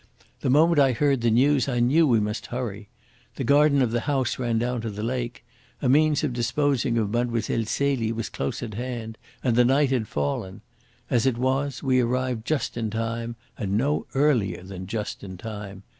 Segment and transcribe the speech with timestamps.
[0.39, 2.89] The moment I heard the news I knew we must hurry.
[3.35, 5.45] The garden of the house ran down to the lake.
[5.79, 7.39] A means of disposing of Mlle.
[7.65, 9.19] Celie was close at hand.
[9.43, 10.61] And the night had fallen.
[11.11, 15.83] As it was, we arrived just in time, and no earlier than just in time.